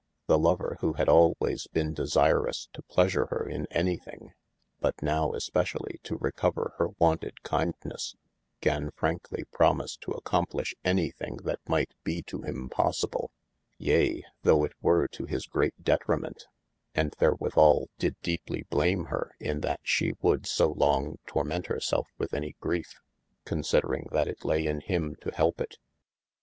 [0.25, 4.33] The lover who had alwayes bene desirous to pleasure hir in any thing,
[4.79, 8.15] but now especially to recover hir wonted kindnesse,
[8.61, 13.29] gan franklye promise to accomplishe any thing that might be to him possible,
[13.77, 16.47] yea, though it were to his great detriment,
[16.95, 22.09] and therewithall, dyd deepely blame hir in that shee would so long torment hir selfe
[22.17, 22.99] with any griefe,
[23.45, 25.77] considering that it lay in him to helpe it.